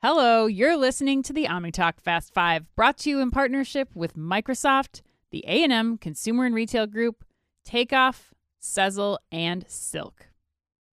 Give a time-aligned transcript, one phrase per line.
[0.00, 5.02] Hello, you're listening to the OmniTalk Fast 5, brought to you in partnership with Microsoft,
[5.32, 7.24] the A&M Consumer and Retail Group,
[7.64, 8.32] Takeoff,
[8.62, 10.27] Sezzle, and Silk.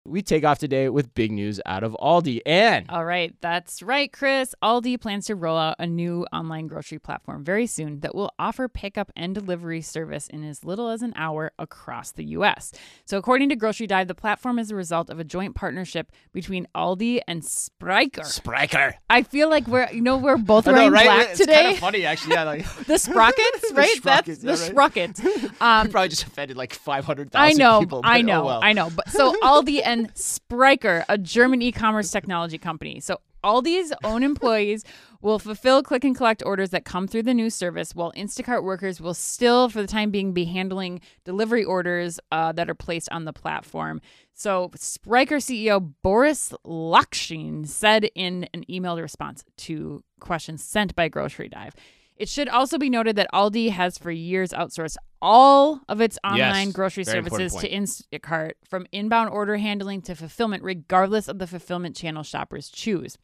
[0.06, 2.40] We take off today with big news out of Aldi.
[2.46, 4.54] And All right, that's right, Chris.
[4.62, 8.66] Aldi plans to roll out a new online grocery platform very soon that will offer
[8.66, 12.72] pickup and delivery service in as little as an hour across the U.S.
[13.04, 16.66] So, according to Grocery Dive, the platform is a result of a joint partnership between
[16.74, 18.22] Aldi and Spryker.
[18.22, 18.94] Spriker.
[19.10, 21.04] I feel like we're, you know, we're both I know, wearing right?
[21.04, 21.54] black it's today.
[21.62, 22.32] kind of funny, actually.
[22.32, 23.74] Yeah, like, the sprockets, right?
[23.74, 24.70] That's sprockets, the yeah, right.
[24.70, 25.22] sprockets.
[25.60, 28.00] Um, we probably just offended like 500,000 I know, people.
[28.02, 28.60] I oh know, well.
[28.62, 28.88] I know.
[28.88, 33.00] But so Aldi and Spryker, a German e-commerce technology company.
[33.00, 34.84] So Aldi's own employees
[35.20, 39.00] will fulfill click and collect orders that come through the new service, while Instacart workers
[39.00, 43.24] will still, for the time being, be handling delivery orders uh, that are placed on
[43.24, 44.00] the platform.
[44.32, 51.48] So Spryker CEO Boris Lokschin said in an emailed response to questions sent by Grocery
[51.48, 51.74] Dive.
[52.16, 56.68] It should also be noted that Aldi has for years outsourced all of its online
[56.68, 61.96] Yes, grocery services to Instacart, from inbound order handling to fulfillment, regardless of the fulfillment
[61.96, 63.18] channel shoppers choose.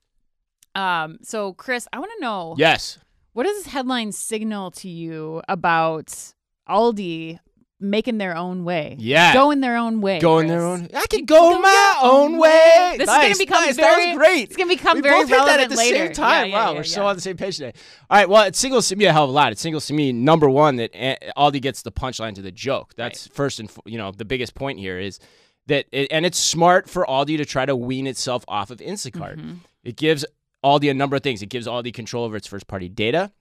[0.74, 2.98] Um, so Chris, I want to know Yes.
[3.32, 6.34] what does this headline signal to you about
[6.68, 7.38] Aldi
[7.78, 8.96] making their own way?
[8.98, 9.32] Yeah.
[9.34, 10.18] Going their own way.
[10.20, 10.58] Going Chris.
[10.58, 10.88] their own.
[10.94, 12.96] I can go my own way.
[12.98, 13.76] This nice, is gonna become nice.
[13.76, 14.42] very That was great.
[14.44, 16.06] It's gonna become we very both hit that relevant at the later.
[16.06, 16.46] same time.
[16.46, 17.72] Yeah, yeah, wow, yeah, we're so on the same page today.
[18.08, 19.52] All right, well, it singles to me a hell of a lot.
[19.52, 20.92] It singles to me number one that
[21.36, 22.94] Aldi gets the punchline to the joke.
[22.96, 25.18] That's first and you know the biggest point here is
[25.66, 29.36] that, it, and it's smart for Aldi to try to wean itself off of Instacart.
[29.36, 29.54] Mm-hmm.
[29.82, 30.24] It gives
[30.64, 31.42] Aldi a number of things.
[31.42, 33.32] It gives Aldi control over its first party data.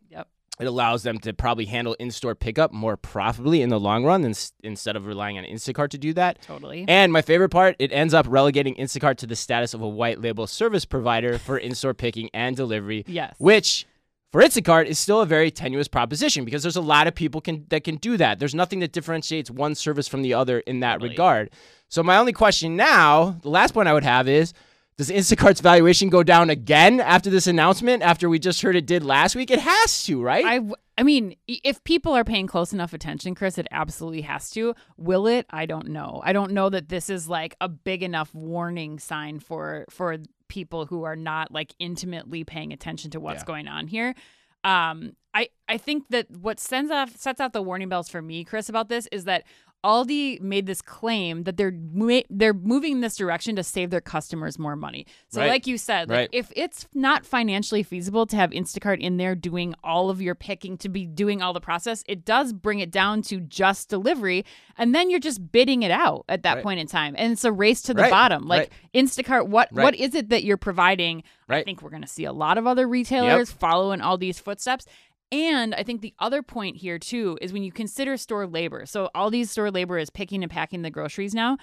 [0.60, 4.34] It allows them to probably handle in-store pickup more profitably in the long run than,
[4.64, 6.42] instead of relying on Instacart to do that.
[6.42, 6.86] Totally.
[6.88, 10.22] And my favorite part, it ends up relegating Instacart to the status of a white
[10.22, 13.36] label service provider for in-store picking and delivery, yes.
[13.38, 13.86] which
[14.32, 17.66] for Instacart is still a very tenuous proposition because there's a lot of people can
[17.70, 18.38] that can do that.
[18.38, 21.12] There's nothing that differentiates one service from the other in that Totally.
[21.12, 21.52] regard.
[21.88, 24.54] So my only question now, the last point I would have is
[24.98, 29.04] does Instacart's valuation go down again after this announcement after we just heard it did
[29.04, 29.52] last week?
[29.52, 30.46] It has to, right?
[30.46, 34.50] I, w- I mean, if people are paying close enough attention, Chris, it absolutely has
[34.52, 34.74] to.
[34.98, 35.46] Will it?
[35.50, 36.22] I don't know.
[36.24, 40.18] I don't know that this is like a big enough warning sign for for
[40.48, 43.46] people who are not like intimately paying attention to what's Yeah.
[43.48, 44.16] going on here.
[44.64, 48.44] Um, I I think that what sends off sets out the warning bells for me,
[48.44, 49.44] Chris, about this is that
[49.84, 54.02] Aldi made this claim that they're ma- they're moving in this direction to save their
[54.02, 55.06] customers more money.
[55.28, 55.48] So, Right.
[55.50, 56.30] like you said, like Right.
[56.32, 60.76] if it's not financially feasible to have Instacart in there doing all of your picking,
[60.80, 64.44] to be doing all the process, it does bring it down to just delivery,
[64.76, 66.64] and then you're just bidding it out at that Right.
[66.64, 68.48] point in time, and it's a race to the bottom.
[68.48, 68.72] Like.
[68.96, 71.22] Instacart, what what is it that you're providing?
[71.50, 74.86] I think we're going to see a lot of other retailers following all these footsteps.
[75.32, 78.86] And I think the other point here too is when you consider store labor.
[78.86, 81.58] So Aldi's store labor is picking and packing the groceries now.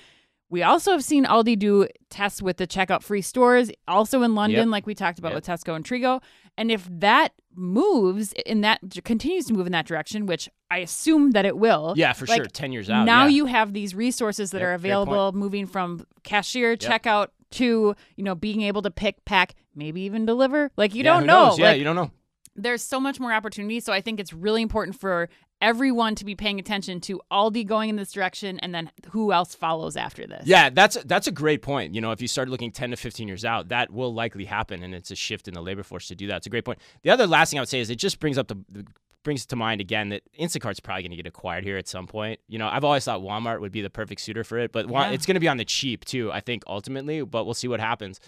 [0.51, 4.69] We also have seen Aldi do tests with the checkout free stores, also in London,
[4.69, 4.73] Yep.
[4.73, 5.37] like we talked about Yep.
[5.37, 6.21] with Tesco and Trigo.
[6.59, 11.31] And if that moves in that continues to move in that direction, which I assume
[11.31, 11.95] that it will.
[11.97, 12.45] yeah, for like, sure.
[12.45, 13.05] 10 years out.
[13.07, 13.29] now yeah.
[13.31, 18.35] you have these resources that Yep, are available moving from cashier checkout to you know
[18.35, 21.59] being able to pick pack maybe even deliver like you Yeah, don't know knows?
[21.59, 22.11] Yeah, like you don't know.
[22.57, 25.29] There's so much more opportunity so i think it's really important for
[25.61, 29.55] everyone to be paying attention to aldi going in this direction and then who else
[29.55, 31.95] follows after this Yeah, that's that's a great point.
[31.95, 34.83] You know, if you start looking 10 to 15 years out, that will likely happen
[34.83, 36.39] and it's a shift in the labor force to do that.
[36.39, 36.81] It's a great point.
[37.03, 38.85] The other last thing I would say is it just brings up the, the
[39.23, 42.41] brings to mind again that Instacart's probably going to get acquired here at some point.
[42.49, 45.11] You know, I've always thought Walmart would be the perfect suitor for it, but Yeah.
[45.11, 47.79] it's going to be on the cheap too, I think ultimately, but we'll see what
[47.79, 48.19] happens.